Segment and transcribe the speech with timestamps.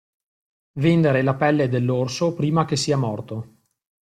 [0.79, 3.57] Vendere la pelle dell'orso prima che sia morto.